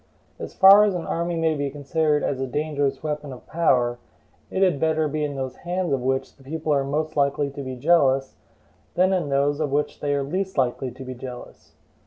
[0.39, 3.99] As far as an army may be considered as a dangerous weapon of power,
[4.49, 7.61] it had better be in those hands of which the people are most likely to
[7.61, 8.33] be jealous
[8.95, 11.73] than in those of which they are least likely to be jealous.